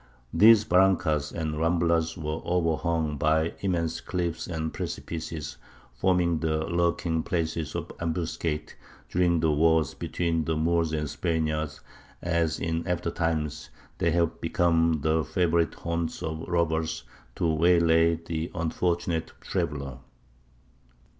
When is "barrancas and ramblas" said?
0.63-2.17